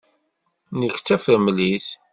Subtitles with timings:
[0.79, 1.87] Nekk d tafremlit.